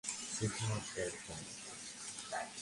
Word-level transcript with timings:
শুধুমাত্র 0.03 0.93
একজন 1.01 1.39
বাদে। 2.31 2.59